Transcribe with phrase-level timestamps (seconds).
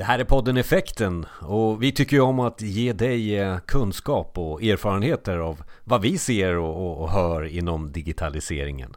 [0.00, 4.38] Det här är podden Effekten och vi tycker ju om att ge dig eh, kunskap
[4.38, 8.96] och erfarenheter av vad vi ser och, och hör inom digitaliseringen.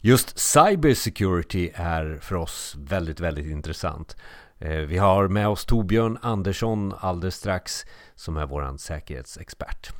[0.00, 4.16] Just cybersecurity är för oss väldigt, väldigt intressant.
[4.58, 7.84] Eh, vi har med oss Torbjörn Andersson alldeles strax
[8.14, 9.92] som är vår säkerhetsexpert.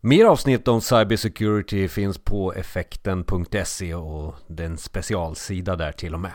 [0.00, 6.32] Mer avsnitt om cybersecurity finns på effekten.se och den specialsida där till och med.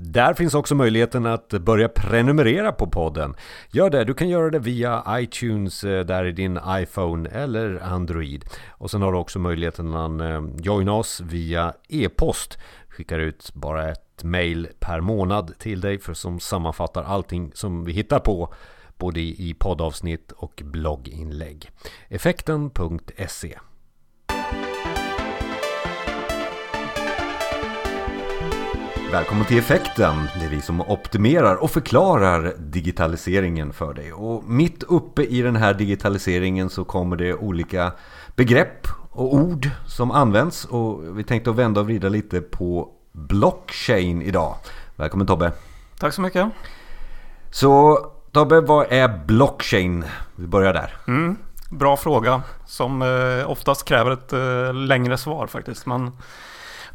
[0.00, 3.34] Där finns också möjligheten att börja prenumerera på podden.
[3.70, 8.44] Gör det, du kan göra det via iTunes eh, där i din iPhone eller Android.
[8.68, 12.58] Och sen har du också möjligheten att eh, joina oss via e-post.
[12.88, 17.92] Skickar ut bara ett mail per månad till dig för som sammanfattar allting som vi
[17.92, 18.54] hittar på
[18.98, 21.70] både i poddavsnitt och blogginlägg.
[22.08, 23.58] Effekten.se
[29.12, 30.28] Välkommen till Effekten.
[30.38, 34.12] Det är vi som optimerar och förklarar digitaliseringen för dig.
[34.12, 37.92] Och mitt uppe i den här digitaliseringen så kommer det olika
[38.36, 40.64] begrepp och ord som används.
[40.64, 44.54] Och vi tänkte att vända och vrida lite på blockchain idag.
[44.96, 45.52] Välkommen Tobbe.
[45.98, 46.46] Tack så mycket.
[47.50, 47.98] Så
[48.32, 50.04] Tobbe, vad är blockchain?
[50.36, 50.96] Vi börjar där.
[51.06, 51.36] Mm,
[51.70, 55.86] bra fråga som eh, oftast kräver ett eh, längre svar faktiskt.
[55.86, 56.12] Men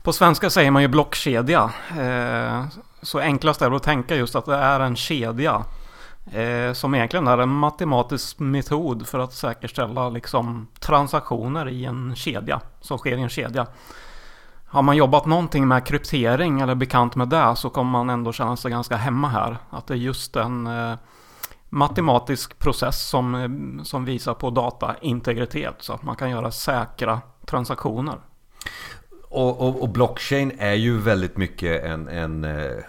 [0.04, 1.72] på svenska säger man ju blockkedja.
[2.00, 2.66] Eh,
[3.02, 5.66] så enklast är det att tänka just att det är en kedja.
[6.32, 12.62] Eh, som egentligen är en matematisk metod för att säkerställa liksom, transaktioner i en kedja.
[12.82, 13.68] Som sker i en kedja.
[14.66, 18.58] Har man jobbat någonting med kryptering eller bekant med det så kommer man ändå känna
[18.58, 19.58] sig ganska hemma här.
[19.70, 20.96] Att det är just en eh,
[21.70, 25.76] matematisk process som, som visar på dataintegritet.
[25.80, 28.18] Så att man kan göra säkra transaktioner.
[29.34, 32.84] Och, och, och, blockchain är ju väldigt mycket en, en eh,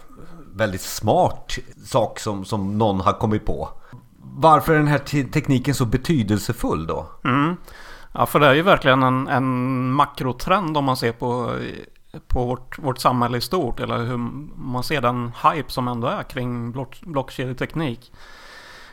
[0.55, 3.69] väldigt smart sak som, som någon har kommit på.
[4.37, 7.07] Varför är den här tekniken så betydelsefull då?
[7.25, 7.57] Mm.
[8.13, 11.59] Ja, för det är ju verkligen en, en makrotrend om man ser på,
[12.29, 13.81] på vårt, vårt samhälle i stort.
[13.81, 14.17] Eller hur
[14.57, 18.13] man ser den hype som ändå är kring block, blockkedjeteknik.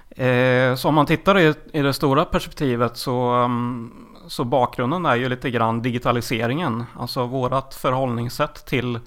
[0.10, 5.16] Eh, så om man tittar i, i det stora perspektivet så um, så bakgrunden är
[5.16, 6.84] ju lite grann digitaliseringen.
[7.00, 9.00] Alltså vårat förhållningssätt till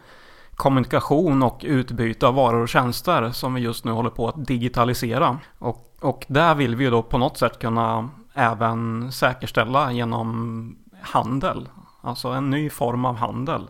[0.55, 5.39] kommunikation och utbyte av varor och tjänster som vi just nu håller på att digitalisera.
[5.59, 11.69] Och, och där vill vi ju då på något sätt kunna även säkerställa genom handel.
[12.01, 13.69] Alltså en ny form av handel.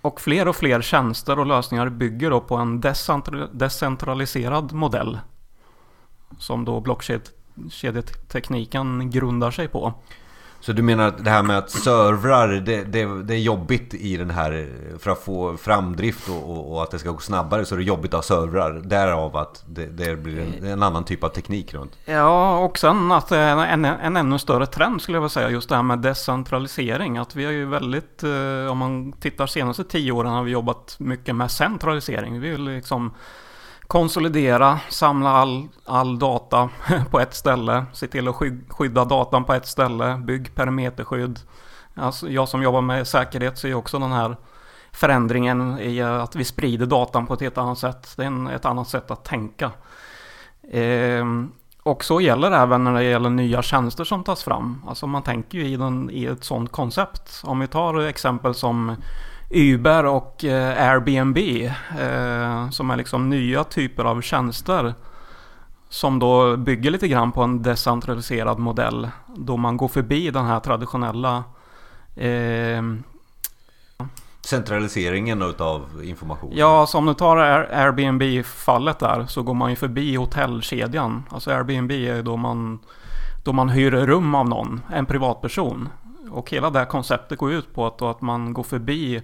[0.00, 2.80] Och fler och fler tjänster och lösningar bygger då på en
[3.52, 5.18] decentraliserad modell.
[6.38, 9.94] Som då blockkedjetekniken grundar sig på.
[10.64, 14.16] Så du menar att det här med att servrar, det, det, det, är jobbigt i
[14.16, 17.74] den här för att få framdrift och, och, och, att det ska gå snabbare så
[17.74, 18.72] är det jobbigt att ha servrar.
[18.72, 21.98] Därav att det, det blir en, en, annan typ av teknik runt.
[22.04, 25.50] Ja, och sen att det är en, en ännu större trend skulle jag vilja säga.
[25.50, 27.18] Just det här med decentralisering.
[27.18, 30.96] Att vi har ju väldigt, eh, om man tittar senaste tio åren har vi jobbat
[30.98, 32.40] mycket med centralisering.
[32.40, 33.14] Vi vill liksom
[33.86, 36.70] konsolidera, samla all, all data
[37.10, 38.36] på ett ställe, se till att
[38.68, 41.40] skydda datan på ett ställe, bygg perimeterskydd.
[41.94, 44.36] Alltså jag som jobbar med säkerhet ser också den här
[44.92, 48.12] förändringen i att vi sprider datan på ett helt annat sätt.
[48.16, 49.70] Det är en, ett annat sätt att tänka.
[50.72, 51.52] Ehm,
[51.82, 54.84] och så gäller det även när det gäller nya tjänster som tas fram.
[54.88, 57.42] Alltså man tänker ju i, den, i ett sådant koncept.
[57.44, 58.96] Om vi tar exempel som
[59.50, 61.38] Uber och eh, Airbnb
[62.00, 64.94] eh, som är liksom nya typer av tjänster
[65.88, 70.60] som då bygger lite grann på en decentraliserad modell då man går förbi den här
[70.60, 71.44] traditionella
[72.16, 72.82] eh,
[74.44, 76.52] Centraliseringen utav information?
[76.54, 81.22] Ja, så om du tar Airbnb-fallet där så går man ju förbi hotellkedjan.
[81.30, 82.78] Alltså Airbnb är då man,
[83.44, 85.88] då man hyr rum av någon, en privatperson.
[86.30, 89.22] Och hela det här konceptet går ut på att, att man går förbi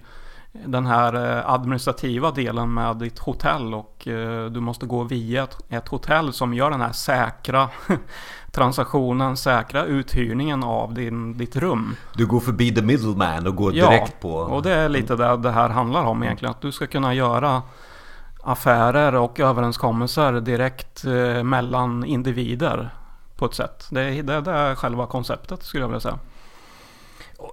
[0.51, 5.87] den här eh, administrativa delen med ditt hotell och eh, du måste gå via ett
[5.87, 7.69] hotell som gör den här säkra
[8.51, 11.95] transaktionen, säkra uthyrningen av din, ditt rum.
[12.13, 14.29] Du går förbi the middleman och går ja, direkt på...
[14.29, 16.51] Ja, och det är lite det det här handlar om egentligen.
[16.51, 17.61] Att du ska kunna göra
[18.43, 22.89] affärer och överenskommelser direkt eh, mellan individer
[23.35, 23.87] på ett sätt.
[23.91, 26.19] Det, det, det är själva konceptet skulle jag vilja säga.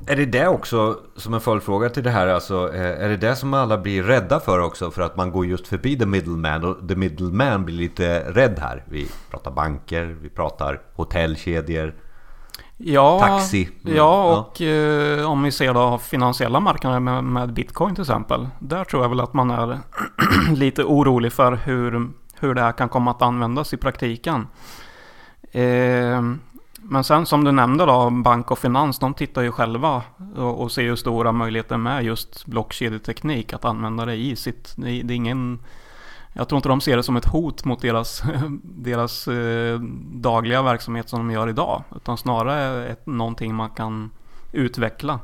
[0.07, 3.37] Är det det också, som en följdfråga till det här, alltså, eh, är det det
[3.37, 4.91] som alla blir rädda för också?
[4.91, 8.85] För att man går just förbi the middleman och the middleman blir lite rädd här.
[8.89, 11.95] Vi pratar banker, vi pratar hotellkedjor.
[12.77, 13.69] Ja, taxi.
[13.85, 13.97] Mm.
[13.97, 15.27] Ja, och ja.
[15.27, 18.49] om vi ser då finansiella marknader med, med, bitcoin till exempel.
[18.59, 19.79] Där tror jag väl att man är
[20.55, 22.11] lite orolig för hur,
[22.41, 24.47] hur det här kan komma att användas i praktiken.
[25.53, 26.23] Eh,
[26.91, 30.03] men sen som du nämnde då, bank och finans, de tittar ju själva
[30.37, 34.75] och, och ser ju stora möjligheter med just blockkedjeteknik att använda det i sitt.
[34.77, 35.59] Det, det är ingen,
[36.33, 38.23] jag tror inte de ser det som ett hot mot deras,
[38.63, 39.81] deras eh,
[40.13, 41.83] dagliga verksamhet som de gör idag.
[41.97, 44.11] Utan snarare ett, någonting man kan
[44.53, 45.21] utveckla.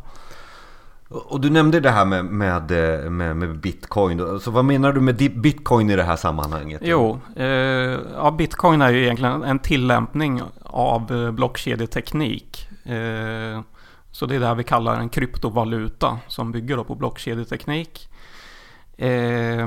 [1.15, 4.41] Och du nämnde det här med, med, eh, med, med bitcoin.
[4.41, 6.81] Så vad menar du med bitcoin i det här sammanhanget?
[6.85, 7.47] Jo, eh,
[8.15, 12.69] ja, bitcoin är ju egentligen en tillämpning av eh, blockkedjeteknik.
[12.85, 13.61] Eh,
[14.11, 18.09] så det är det vi kallar en kryptovaluta som bygger på blockkedjeteknik.
[18.97, 19.67] Eh,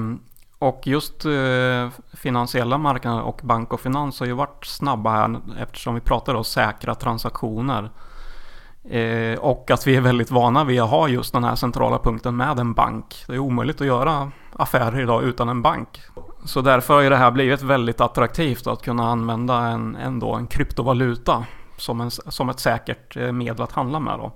[0.60, 5.96] och just eh, finansiella marknader och bank och finans har ju varit snabba här eftersom
[5.96, 7.90] vi pratar om säkra transaktioner.
[8.90, 12.38] Eh, och att vi är väldigt vana vid att ha just den här centrala punkten
[12.38, 13.24] med en bank.
[13.28, 16.02] Det är omöjligt att göra affärer idag utan en bank.
[16.46, 20.48] Så därför har ju det här blivit väldigt attraktivt att kunna använda en, ändå en
[20.48, 21.46] kryptovaluta
[21.78, 24.20] som, en, som ett säkert eh, medel att handla med.
[24.20, 24.32] Då.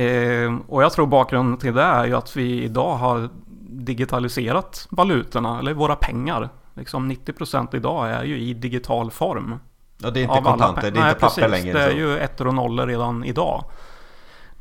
[0.00, 3.28] Eh, och jag tror bakgrunden till det är ju att vi idag har
[3.70, 6.48] digitaliserat valutorna, eller våra pengar.
[6.74, 9.54] Liksom 90% idag är ju i digital form.
[10.02, 11.78] Ja, det är inte kontanter, det är Nej, inte papper precis, längre.
[11.78, 11.96] Det är så.
[11.96, 13.64] ju ettor och nollor redan idag.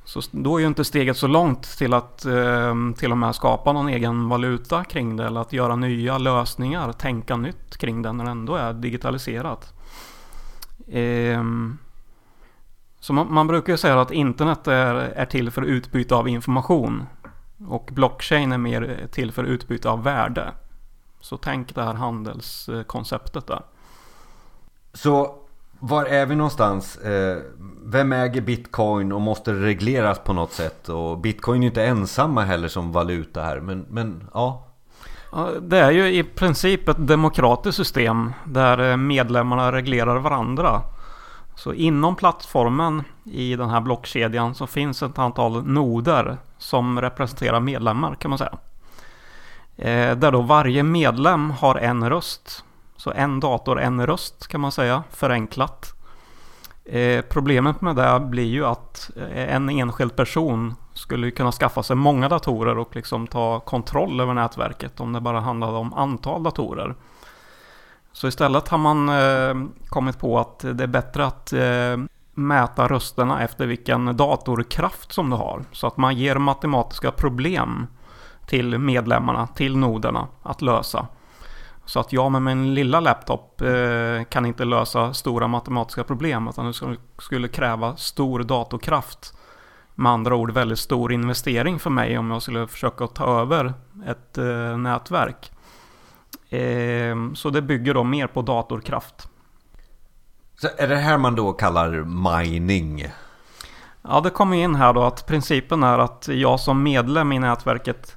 [0.08, 3.74] Så då är ju inte steget så långt till att eh, till och med skapa
[3.74, 8.26] någon egen valuta kring det eller att göra nya lösningar, tänka nytt kring det när
[8.26, 9.74] det ändå är digitaliserat.
[10.88, 11.44] Eh,
[13.00, 17.06] så man, man, brukar ju säga att internet är, är till för utbyte av information
[17.68, 20.52] och blockchain är mer till för utbyte av värde.
[21.20, 23.62] Så tänk det här handelskonceptet där.
[24.98, 25.36] Så
[25.80, 26.98] var är vi någonstans?
[26.98, 27.38] Eh,
[27.84, 30.90] vem äger bitcoin och måste det regleras på något sätt?
[30.90, 34.64] Och bitcoin är ju inte ensamma heller som valuta här, men, men ja.
[35.62, 40.82] Det är ju i princip ett demokratiskt system där eh, medlemmarna reglerar varandra.
[41.56, 48.16] Så inom plattformen i den här blockkedjan så finns ett antal noder som representerar medlemmar
[48.16, 48.58] kan man säga.
[49.76, 52.64] Eh, där då varje medlem har en röst
[52.98, 55.94] så en dator, en röst kan man säga, förenklat.
[56.86, 61.96] Eh, problemet med det blir ju att eh, en enskild person skulle kunna skaffa sig
[61.96, 66.96] många datorer och liksom ta kontroll över nätverket om det bara handlade om antal datorer.
[68.12, 71.98] Så istället har man eh, kommit på att det är bättre att eh,
[72.34, 75.64] mäta rösterna efter vilken datorkraft som du har.
[75.72, 77.88] Så att man ger matematiska problem
[78.46, 81.08] till medlemmarna, till noderna att lösa.
[81.88, 86.66] Så att jag med min lilla laptop eh, kan inte lösa stora matematiska problem utan
[86.66, 89.34] det skulle kräva stor datorkraft.
[89.96, 93.74] Med andra ord väldigt stor investering för mig om jag skulle försöka ta över
[94.08, 95.52] ett eh, nätverk.
[96.50, 99.30] Eh, så det bygger då mer på datorkraft.
[100.56, 103.08] Så är det här man då kallar mining?
[104.02, 108.17] Ja, det kommer in här då att principen är att jag som medlem i nätverket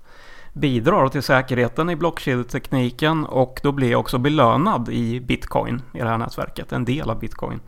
[0.52, 6.08] bidrar till säkerheten i blockkedjetekniken och då blir jag också belönad i bitcoin i det
[6.08, 7.61] här nätverket, en del av bitcoin.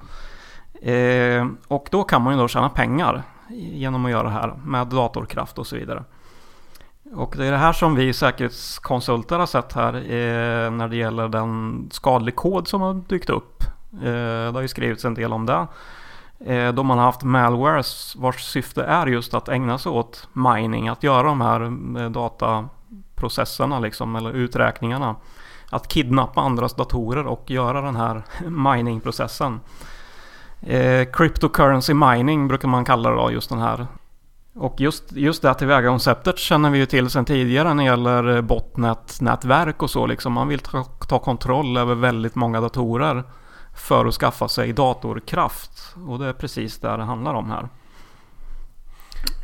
[0.83, 4.87] Eh, och då kan man ju då tjäna pengar genom att göra det här med
[4.87, 6.05] datorkraft och så vidare.
[7.15, 11.29] Och det är det här som vi säkerhetskonsulter har sett här eh, när det gäller
[11.29, 13.63] den skadlig kod som har dykt upp.
[13.93, 15.67] Eh, det har ju skrivits en del om det.
[16.47, 20.89] Eh, då man har haft malwares vars syfte är just att ägna sig åt mining,
[20.89, 21.61] att göra de här
[22.03, 25.17] eh, dataprocesserna liksom, eller uträkningarna.
[25.71, 29.61] Att kidnappa andras datorer och göra den här miningprocessen.
[30.61, 33.87] Eh, cryptocurrency mining brukar man kalla det då, just den här.
[34.55, 38.37] Och just, just det här tillvägagångssättet känner vi ju till sedan tidigare när det gäller
[38.37, 39.83] eh, botnätnätverk.
[39.83, 40.33] och så liksom.
[40.33, 43.25] Man vill ta, ta kontroll över väldigt många datorer
[43.75, 45.95] för att skaffa sig datorkraft.
[46.09, 47.69] Och det är precis det det handlar om här.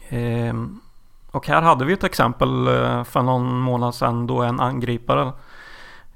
[0.08, 0.80] Ehm,
[1.30, 5.32] och här hade vi ett exempel eh, för någon månad sedan då en angripare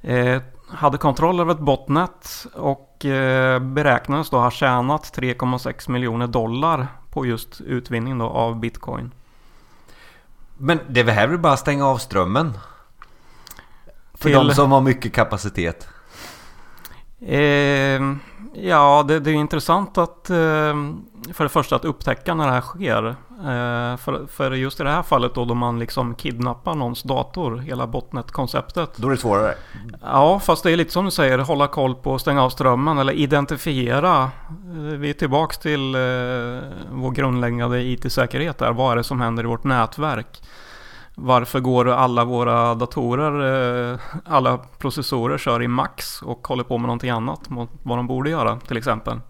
[0.01, 6.87] eh, hade kontroll över ett botnet och eh, beräknades då ha tjänat 3,6 miljoner dollar
[7.11, 9.11] på just utvinning då av bitcoin.
[10.59, 12.59] Men det är väl bara att stänga av strömmen?
[14.15, 14.33] För Till...
[14.33, 15.89] de som har mycket kapacitet?
[17.27, 18.17] Eh,
[18.55, 20.75] ja, det, det, är intressant att eh,
[21.33, 23.17] för det första att upptäcka när det här sker.
[23.43, 27.57] Eh, för, för just i det här fallet då, då man liksom kidnappar någons dator,
[27.57, 28.97] hela botnet-konceptet.
[28.97, 29.55] Då är det svårare?
[30.03, 32.99] Ja, fast det är lite som du säger, hålla koll på och stänga av strömmen
[32.99, 34.23] eller identifiera.
[34.23, 34.31] Eh,
[34.79, 36.01] vi är tillbaks till eh,
[36.91, 38.73] vår grundläggande IT-säkerhet där.
[38.73, 40.43] Vad är det som händer i vårt nätverk?
[41.25, 46.87] Varför går alla våra datorer, eh, alla processorer kör i max och håller på med
[46.87, 49.21] någonting annat mot vad de borde göra till exempel.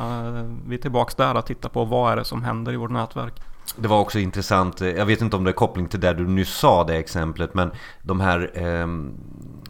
[0.00, 2.90] Eh, vi är tillbaks där att titta på vad är det som händer i vårt
[2.90, 3.42] nätverk.
[3.76, 6.26] Det var också intressant, eh, jag vet inte om det är koppling till det du
[6.26, 7.70] nyss sa det exemplet men
[8.02, 8.86] de här eh,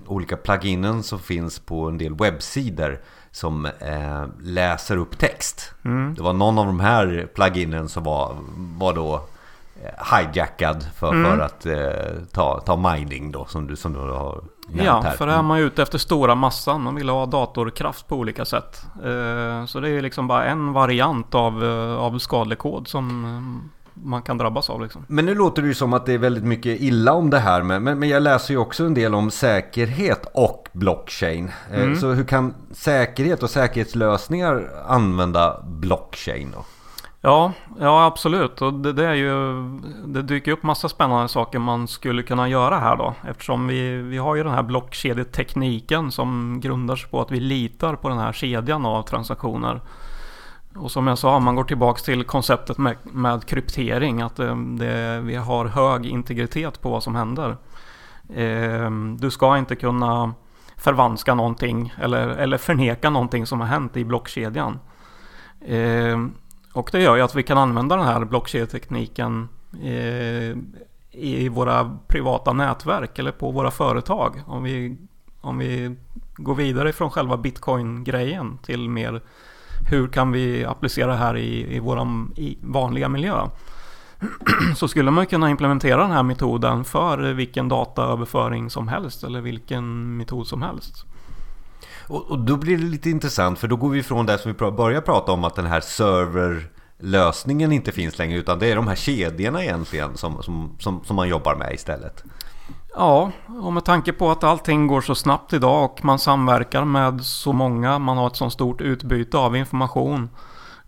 [0.07, 5.75] olika pluginen som finns på en del webbsidor som eh, läser upp text.
[5.85, 6.15] Mm.
[6.15, 8.37] Det var någon av de här pluginen som var,
[8.79, 9.25] var då
[10.12, 11.31] hijackad för, mm.
[11.31, 15.17] för att eh, ta, ta mining då som du, som du har Ja, här.
[15.17, 16.83] för här är man ute efter stora massan.
[16.83, 18.83] Man vill ha datorkraft på olika sätt.
[19.05, 23.73] Eh, så det är liksom bara en variant av, eh, av skadlig kod som eh,
[23.95, 25.05] man kan drabbas av liksom.
[25.09, 27.62] Men nu låter det ju som att det är väldigt mycket illa om det här.
[27.62, 31.51] Men, men, men jag läser ju också en del om säkerhet och blockchain.
[31.73, 31.97] Mm.
[31.97, 36.65] Så hur kan säkerhet och säkerhetslösningar använda blockchain då?
[37.25, 38.62] Ja, ja absolut.
[38.62, 39.62] Och det, det, är ju,
[40.07, 43.14] det dyker upp massa spännande saker man skulle kunna göra här då.
[43.29, 47.97] Eftersom vi, vi har ju den här blockkedjetekniken som grundar sig på att vi litar
[47.97, 49.81] på den här kedjan av transaktioner.
[50.76, 54.23] Och som jag sa, man går tillbaks till konceptet med, med kryptering.
[54.23, 57.57] Att det, det, vi har hög integritet på vad som händer.
[58.35, 60.35] Eh, du ska inte kunna
[60.76, 64.79] förvanska någonting eller, eller förneka någonting som har hänt i blockkedjan.
[65.61, 66.19] Eh,
[66.73, 69.49] och det gör ju att vi kan använda den här blockkedjetekniken
[69.83, 70.57] eh,
[71.11, 74.43] i, i våra privata nätverk eller på våra företag.
[74.47, 74.97] Om vi,
[75.41, 75.97] om vi
[76.37, 79.23] går vidare från själva bitcoin-grejen till mer
[79.91, 82.09] hur kan vi applicera det här i, i vår
[82.73, 83.49] vanliga miljö.
[84.76, 90.17] Så skulle man kunna implementera den här metoden för vilken dataöverföring som helst eller vilken
[90.17, 91.07] metod som helst.
[92.12, 94.71] Och, och, då blir det lite intressant för då går vi ifrån det som vi
[94.71, 98.95] börjar prata om att den här serverlösningen inte finns längre utan det är de här
[98.95, 102.25] kedjorna egentligen som, som, som, som man jobbar med istället.
[102.95, 103.31] Ja,
[103.62, 107.52] och med tanke på att allting går så snabbt idag och man samverkar med så
[107.52, 110.31] många, man har ett så stort utbyte av information.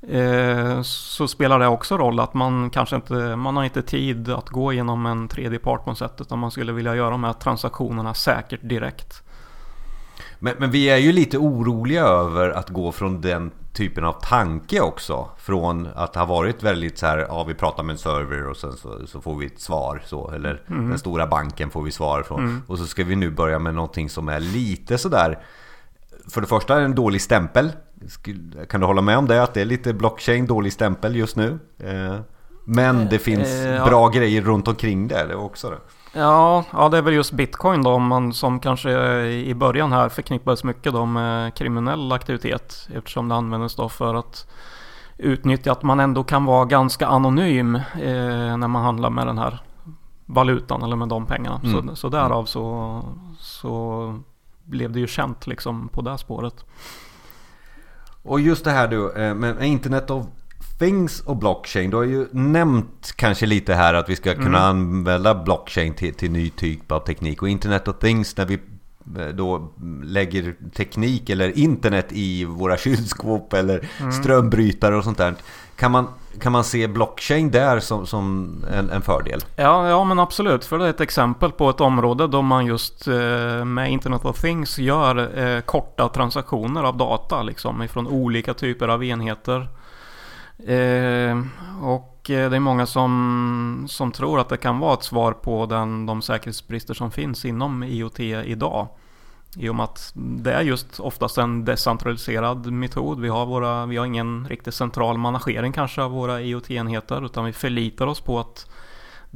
[0.08, 4.48] Eh, så spelar det också roll att man kanske inte, man har inte tid att
[4.48, 7.32] gå igenom en tredje part på något sätt utan man skulle vilja göra de här
[7.32, 9.23] transaktionerna säkert direkt.
[10.38, 14.80] Men, men, vi är ju lite oroliga över att gå från den typen av tanke
[14.80, 15.28] också.
[15.38, 18.72] Från att ha varit väldigt så här, ja vi pratar med en server och sen
[18.72, 20.30] så, så får vi ett svar så.
[20.30, 20.88] Eller mm.
[20.88, 22.40] den stora banken får vi svar från.
[22.40, 22.62] Mm.
[22.66, 25.38] Och så ska vi nu börja med någonting som är lite sådär.
[26.30, 27.72] För det första är det en dålig stämpel.
[28.68, 29.42] Kan du hålla med om det?
[29.42, 31.58] Att det är lite blockchain, dålig stämpel just nu.
[31.78, 32.16] Eh,
[32.64, 35.70] men det finns eh, bra grejer runt omkring det, det också.
[35.70, 35.78] Det.
[36.16, 38.90] Ja, ja, det är väl just bitcoin då man, som kanske
[39.26, 44.46] i början här förknippades mycket då med kriminell aktivitet eftersom det användes då för att
[45.18, 49.62] utnyttja att man ändå kan vara ganska anonym eh, när man handlar med den här
[50.26, 51.60] valutan eller med de pengarna.
[51.64, 51.88] Mm.
[51.88, 53.02] Så, så därav så,
[53.38, 54.14] så
[54.64, 56.64] blev det ju känt liksom på det spåret.
[58.22, 60.26] Och just det här du, eh, med Internet of
[60.78, 61.90] Things och blockchain.
[61.90, 64.62] Du har ju nämnt kanske lite här att vi ska kunna mm.
[64.62, 67.42] använda blockchain till, till ny typ av teknik.
[67.42, 68.54] Och Internet of Things när vi
[69.18, 69.72] eh, då
[70.04, 74.12] lägger teknik eller internet i våra kylskåp eller mm.
[74.12, 75.34] strömbrytare och sånt där.
[75.76, 76.08] Kan man,
[76.40, 79.40] kan man se blockchain där som, som en, en, fördel?
[79.56, 80.64] Ja, ja, men absolut.
[80.64, 84.40] För det är ett exempel på ett område då man just eh, med Internet of
[84.40, 89.68] Things gör eh, korta transaktioner av data liksom ifrån olika typer av enheter.
[90.58, 91.40] Eh,
[91.82, 95.66] och eh, det är många som, som tror att det kan vara ett svar på
[95.66, 98.88] den, de säkerhetsbrister som finns inom IoT idag.
[99.56, 103.20] I och med att det är just oftast en decentraliserad metod.
[103.20, 107.52] Vi har, våra, vi har ingen riktigt central managering kanske av våra IoT-enheter utan vi
[107.52, 108.70] förlitar oss på att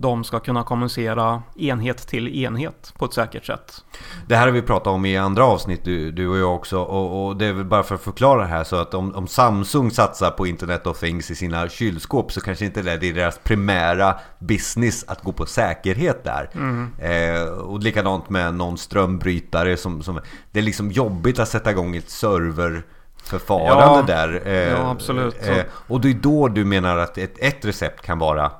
[0.00, 3.84] de ska kunna kommunicera enhet till enhet på ett säkert sätt.
[4.26, 7.26] Det här har vi pratat om i andra avsnitt du, du och jag också och,
[7.26, 9.90] och, det är väl bara för att förklara det här så att om, om, Samsung
[9.90, 14.14] satsar på Internet of Things i sina kylskåp så kanske inte det är deras primära
[14.38, 16.50] business att gå på säkerhet där.
[16.54, 16.90] Mm.
[16.98, 20.20] Eh, och likadant med någon strömbrytare som, som
[20.52, 22.82] det är liksom jobbigt att sätta igång ett server
[23.22, 24.42] förfarande ja, där.
[24.44, 25.48] Eh, ja, absolut.
[25.48, 28.50] Eh, och det är då du menar att ett, ett recept kan vara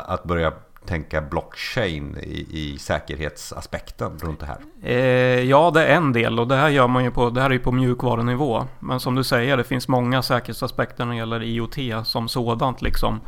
[0.00, 0.52] att börja
[0.86, 4.58] tänka blockchain i, i säkerhetsaspekten runt det här?
[4.82, 7.50] Eh, ja, det är en del och det här gör man ju på, det här
[7.50, 8.64] är ju på mjukvarunivå.
[8.80, 13.20] Men som du säger, det finns många säkerhetsaspekter när det gäller IoT som sådant liksom.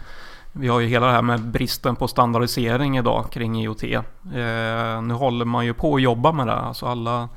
[0.52, 3.82] Vi har ju hela det här med bristen på standardisering idag kring IoT.
[3.82, 6.54] Eh, nu håller man ju på att jobba med det.
[6.54, 7.28] Alltså alla,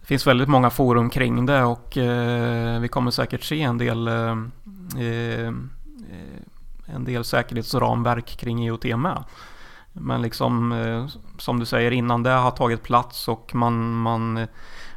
[0.00, 4.08] det finns väldigt många forum kring det och eh, vi kommer säkert se en del
[4.08, 4.30] eh,
[5.04, 5.52] eh
[6.94, 9.24] en del säkerhetsramverk kring IoT med.
[9.92, 11.06] Men liksom eh,
[11.38, 14.46] som du säger innan det har tagit plats och man, man,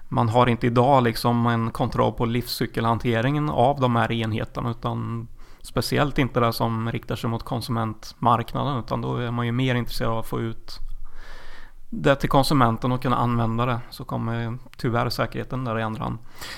[0.10, 5.28] man har inte idag liksom en kontroll på livscykelhanteringen av de här enheterna utan
[5.62, 10.12] speciellt inte det som riktar sig mot konsumentmarknaden utan då är man ju mer intresserad
[10.12, 10.80] av att få ut
[12.02, 16.18] det till konsumenten och kunna använda det så kommer tyvärr säkerheten där i andra hand.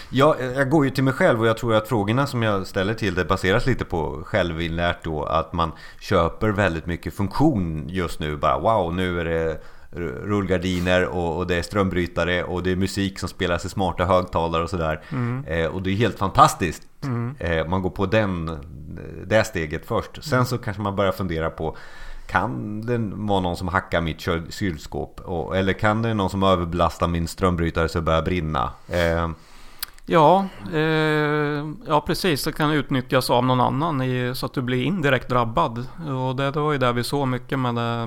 [0.10, 2.94] Ja, jag går ju till mig själv och jag tror att frågorna som jag ställer
[2.94, 8.38] till det baseras lite på självinlärt då att man köper väldigt mycket funktion just nu.
[8.38, 9.62] Bara wow, nu är det
[10.26, 14.64] rullgardiner och, och, det är strömbrytare och det är musik som spelas i smarta högtalare
[14.64, 15.02] och sådär.
[15.12, 15.46] Mm.
[15.46, 16.84] Eh, och det är helt fantastiskt.
[17.04, 17.36] Mm.
[17.40, 18.60] Eh, man går på den,
[19.26, 20.24] det steget först.
[20.24, 21.78] Sen så kanske man börjar fundera på
[22.28, 24.22] kan det vara någon som hackar mitt
[24.54, 25.22] kylskåp?
[25.56, 28.72] eller kan det vara någon som överbelastar min strömbrytare så det börjar brinna?
[28.88, 29.30] Eh.
[30.10, 32.44] Ja, eh, ja precis.
[32.44, 35.86] Det kan utnyttjas av någon annan i, så att du blir indirekt drabbad.
[36.08, 38.02] Och det, det var ju där vi såg mycket med det,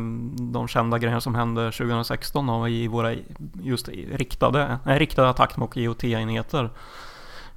[0.52, 3.14] de kända grejer som hände 2016 då, i våra
[3.62, 6.70] just riktade, riktade attack mot IoT-enheter.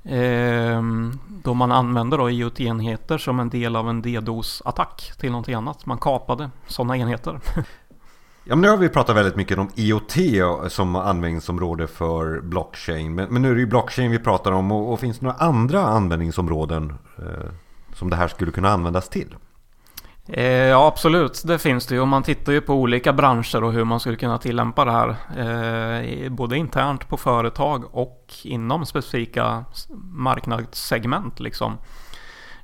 [0.05, 5.86] Ehm, då man använde då IoT-enheter som en del av en DDoS-attack till någonting annat.
[5.86, 7.39] Man kapade sådana enheter.
[8.45, 10.13] Ja, men nu har vi pratat väldigt mycket om IoT
[10.67, 13.15] som användningsområde för blockchain.
[13.15, 15.38] Men, men nu är det ju blockchain vi pratar om och, och finns det några
[15.38, 17.51] andra användningsområden eh,
[17.93, 19.36] som det här skulle kunna användas till?
[20.27, 22.01] Eh, ja absolut, det finns det ju.
[22.01, 25.15] Och man tittar ju på olika branscher och hur man skulle kunna tillämpa det här.
[25.38, 29.65] Eh, både internt på företag och inom specifika
[30.12, 31.39] marknadssegment.
[31.39, 31.77] Liksom.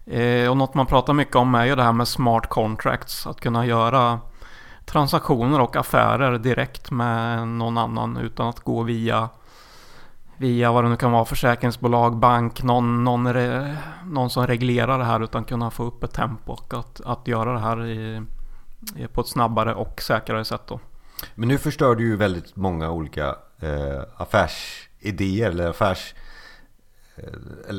[0.06, 3.28] Eh, och något man pratar mycket om är ju det här med smart contracts.
[3.28, 4.20] Att kunna göra
[4.86, 9.30] transaktioner och affärer direkt med någon annan utan att gå via
[10.40, 15.06] via vad det nu kan vara, försäkringsbolag, bank, någon, någon, re, någon som reglerar det
[15.06, 18.22] här utan kunna få upp ett tempo och att, att göra det här i,
[19.14, 20.80] på ett snabbare och säkrare sätt då.
[21.36, 23.28] Men nu förstör du ju väldigt många olika
[23.60, 26.16] eh, affärsidéer eller affärs...
[27.16, 27.76] Eh,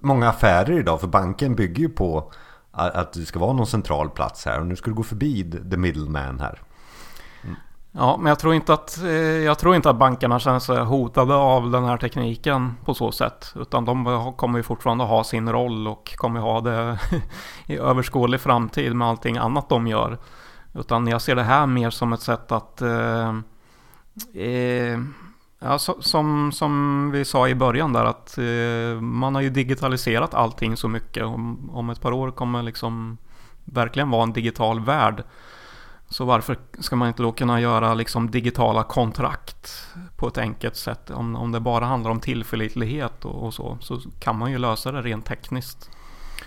[0.00, 2.32] många affärer idag för banken bygger ju på
[2.70, 5.50] att, att det ska vara någon central plats här och nu ska du gå förbi
[5.70, 6.60] the middleman här.
[7.96, 11.34] Ja, men jag tror, inte att, eh, jag tror inte att bankerna känner sig hotade
[11.34, 13.54] av den här tekniken på så sätt.
[13.56, 16.98] Utan de kommer ju fortfarande ha sin roll och kommer ha det
[17.66, 20.18] i överskådlig framtid med allting annat de gör.
[20.74, 23.28] Utan jag ser det här mer som ett sätt att eh,
[24.34, 24.98] eh,
[25.58, 30.34] Ja, så, som, som vi sa i början där att eh, man har ju digitaliserat
[30.34, 31.24] allting så mycket.
[31.24, 33.18] Om, om ett par år kommer liksom
[33.64, 35.24] verkligen vara en digital värld.
[36.08, 39.86] Så varför ska man inte då kunna göra liksom digitala kontrakt
[40.16, 41.10] på ett enkelt sätt?
[41.10, 44.92] Om, om det bara handlar om tillförlitlighet och, och så, så kan man ju lösa
[44.92, 45.90] det rent tekniskt.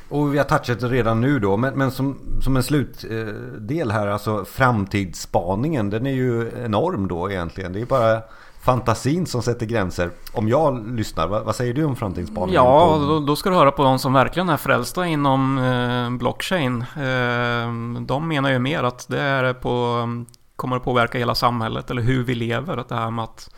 [0.10, 4.08] Och vi har touchat det redan nu då, men, men som, som en slutdel här,
[4.08, 7.74] alltså framtidsspaningen, den är ju enorm då egentligen.
[7.74, 8.22] Det är bara
[8.62, 10.12] fantasin som sätter gränser.
[10.34, 12.64] Om jag lyssnar, vad, vad säger du om framtidsspaningen?
[12.64, 16.82] Ja, då, då, ska du höra på de som verkligen är frälsta inom eh, blockchain.
[16.82, 20.08] Eh, de menar ju mer att det är på,
[20.56, 22.78] kommer att påverka hela samhället eller hur vi lever.
[22.78, 23.50] Att det här med att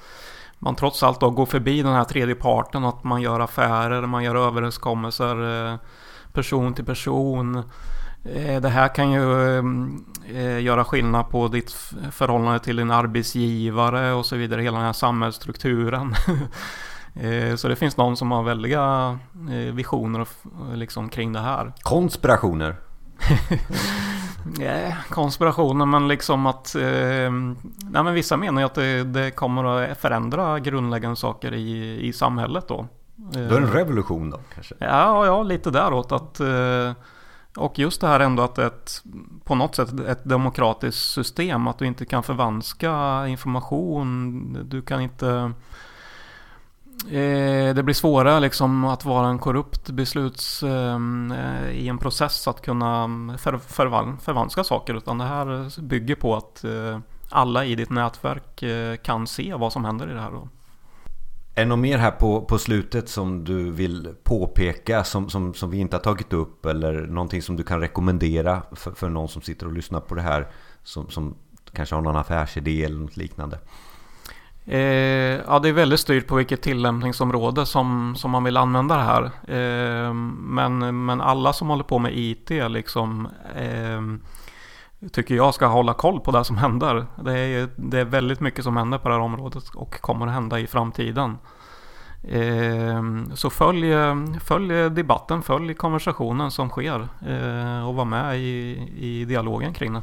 [0.60, 4.24] man trots allt då går förbi den här tredje parten, att man gör affärer, man
[4.24, 5.78] gör överenskommelser eh,
[6.34, 7.64] person till person.
[8.24, 9.58] Eh, det här kan ju
[10.34, 11.72] eh, göra skillnad på ditt
[12.12, 14.62] förhållande till din arbetsgivare och så vidare.
[14.62, 16.14] Hela den här samhällsstrukturen.
[17.14, 19.20] Eh, så det finns någon som har väldiga
[19.74, 20.28] visioner
[20.74, 21.74] liksom kring det här.
[21.82, 22.76] Konspirationer?
[24.58, 26.76] Nej, konspirationer men liksom att...
[26.76, 32.14] nej men vissa menar ju att det, det, kommer att förändra grundläggande saker i, i
[32.14, 32.88] samhället då.
[33.16, 34.76] Då är det en revolution då kanske?
[34.80, 36.42] Ja, ja lite däråt att...
[37.58, 39.04] Och just det här ändå att ett,
[39.44, 45.54] på något sätt ett demokratiskt system, att du inte kan förvanska information, du kan inte...
[47.08, 51.00] Eh, det blir svårare liksom att vara en korrupt besluts eh,
[51.72, 53.08] i en process att kunna
[53.38, 58.64] för, förvan, förvanska saker, utan det här bygger på att eh, alla i ditt nätverk
[58.64, 60.32] eh, kan se vad som händer i det här.
[60.32, 60.50] Då.
[61.60, 65.70] Är det något mer här på, på slutet som du vill påpeka som, som, som
[65.70, 69.42] vi inte har tagit upp eller någonting som du kan rekommendera för, för någon som
[69.42, 70.48] sitter och lyssnar på det här
[70.84, 71.36] som, som
[71.74, 73.60] kanske har någon affärsidé eller något liknande?
[74.66, 74.80] Eh,
[75.48, 79.24] ja, det är väldigt styrt på vilket tillämpningsområde som, som man vill använda det här.
[79.48, 84.02] Eh, men, men alla som håller på med IT liksom eh,
[85.12, 87.06] tycker jag ska hålla koll på det som händer.
[87.24, 90.34] Det är, det är väldigt mycket som händer på det här området och kommer att
[90.34, 91.38] hända i framtiden.
[92.24, 93.94] Eh, så följ,
[94.40, 100.02] följ debatten, följ konversationen som sker eh, och var med i, i dialogen kring det.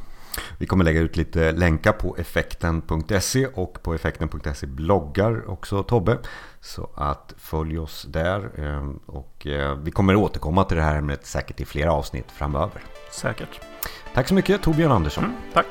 [0.58, 6.18] Vi kommer lägga ut lite länkar på effekten.se och på effekten.se bloggar också Tobbe.
[6.60, 11.26] Så att följ oss där ehm, och eh, vi kommer återkomma till det här ämnet
[11.26, 12.82] säkert i flera avsnitt framöver.
[13.10, 13.60] Säkert.
[14.16, 15.24] Tack så mycket Torbjörn Andersson.
[15.24, 15.66] Mm, tack.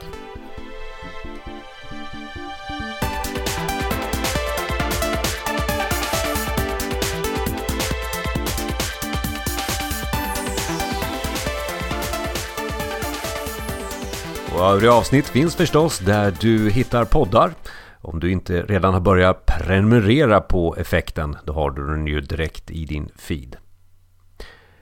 [14.54, 17.54] Och övriga avsnitt finns förstås där du hittar poddar.
[18.02, 22.72] Om du inte redan har börjat prenumerera på effekten, då har du den ju direkt
[22.72, 23.58] i din feed.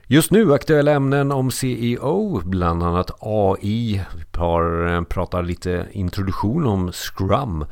[0.06, 4.00] Just nu aktuella ämnen om CEO, bland annat AI.
[4.32, 7.64] Vi eh, pratar lite introduktion om Scrum.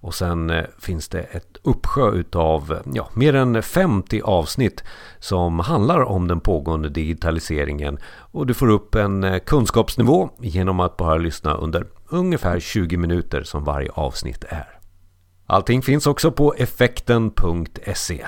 [0.00, 4.84] Och sen eh, finns det ett uppsjö utav ja, mer än 50 avsnitt
[5.18, 7.98] som handlar om den pågående digitaliseringen.
[8.18, 13.42] Och du får upp en eh, kunskapsnivå genom att bara lyssna under ungefär 20 minuter
[13.42, 14.78] som varje avsnitt är.
[15.46, 18.26] Allting finns också på effekten.se